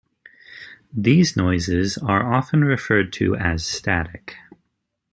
[0.91, 4.35] These noises are often referred to as static.